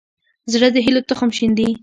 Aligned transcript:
زړه 0.51 0.67
د 0.71 0.77
هيلو 0.85 1.01
تخم 1.09 1.29
شیندي. 1.37 1.69